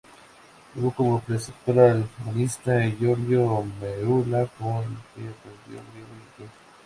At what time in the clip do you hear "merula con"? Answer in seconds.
3.79-4.77